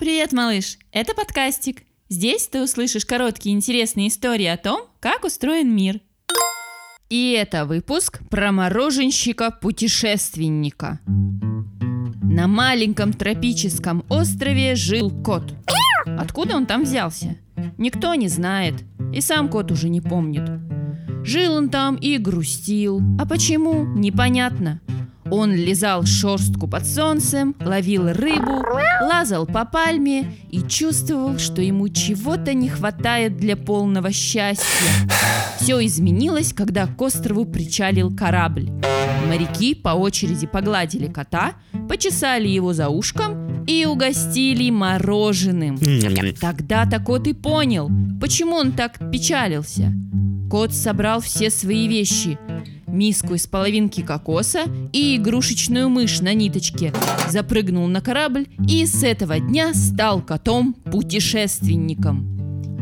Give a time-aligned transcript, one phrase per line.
[0.00, 0.78] Привет, малыш!
[0.90, 1.84] Это подкастик.
[2.08, 6.00] Здесь ты услышишь короткие интересные истории о том, как устроен мир.
[7.10, 10.98] И это выпуск про мороженщика-путешественника.
[12.22, 15.54] На маленьком тропическом острове жил кот.
[16.04, 17.36] Откуда он там взялся?
[17.78, 18.74] Никто не знает,
[19.14, 20.50] и сам кот уже не помнит.
[21.24, 24.80] Жил он там и грустил, а почему, непонятно.
[25.36, 28.64] Он лизал шерстку под солнцем, ловил рыбу,
[29.02, 34.64] лазал по пальме и чувствовал, что ему чего-то не хватает для полного счастья.
[35.60, 38.70] Все изменилось, когда к острову причалил корабль.
[39.26, 41.54] Моряки по очереди погладили кота,
[41.88, 45.80] почесали его за ушком и угостили мороженым.
[46.40, 47.90] Тогда-то кот и понял,
[48.20, 49.92] почему он так печалился.
[50.48, 52.38] Кот собрал все свои вещи–
[52.94, 54.62] миску из половинки кокоса
[54.92, 56.94] и игрушечную мышь на ниточке,
[57.28, 62.30] запрыгнул на корабль и с этого дня стал котом-путешественником.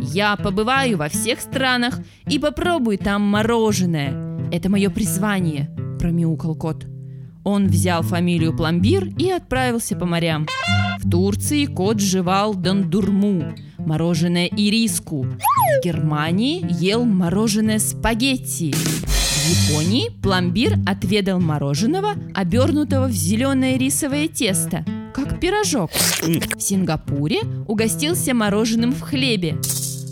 [0.00, 4.38] Я побываю во всех странах и попробую там мороженое.
[4.50, 6.86] Это мое призвание, промяукал кот.
[7.44, 10.46] Он взял фамилию Пломбир и отправился по морям.
[10.98, 15.24] В Турции кот жевал дондурму, мороженое ириску.
[15.24, 18.72] В Германии ел мороженое спагетти.
[19.42, 25.90] В Японии пломбир отведал мороженого, обернутого в зеленое рисовое тесто, как пирожок.
[25.90, 29.56] В Сингапуре угостился мороженым в хлебе.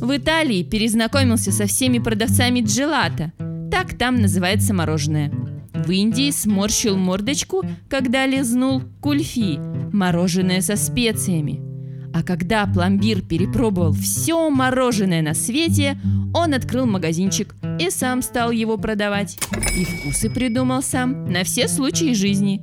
[0.01, 3.33] В Италии перезнакомился со всеми продавцами джелата.
[3.71, 5.31] Так там называется мороженое.
[5.75, 9.61] В Индии сморщил мордочку, когда лизнул кульфи,
[9.93, 11.70] мороженое со специями.
[12.13, 15.99] А когда пломбир перепробовал все мороженое на свете,
[16.35, 19.39] он открыл магазинчик и сам стал его продавать.
[19.77, 22.63] И вкусы придумал сам на все случаи жизни.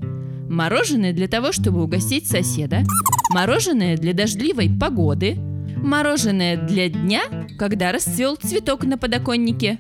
[0.50, 2.84] Мороженое для того, чтобы угостить соседа,
[3.34, 5.36] мороженое для дождливой погоды,
[5.78, 7.22] мороженое для дня,
[7.58, 9.80] когда расцвел цветок на подоконнике.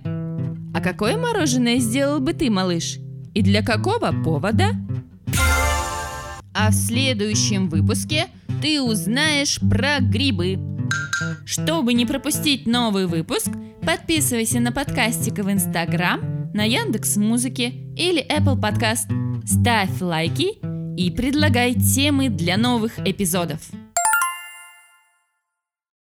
[0.73, 2.99] А какое мороженое сделал бы ты, малыш?
[3.33, 4.69] И для какого повода?
[6.53, 8.27] А в следующем выпуске
[8.61, 10.59] ты узнаешь про грибы.
[11.45, 13.49] Чтобы не пропустить новый выпуск,
[13.85, 19.07] подписывайся на подкастик в Инстаграм, на Яндекс Музыке или Apple Podcast.
[19.45, 20.57] Ставь лайки
[20.97, 23.61] и предлагай темы для новых эпизодов.